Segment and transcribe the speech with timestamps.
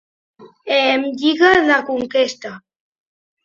[1.19, 2.53] Lliga de Conquesta: